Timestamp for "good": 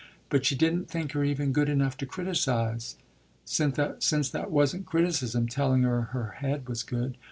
1.51-1.69, 6.81-7.19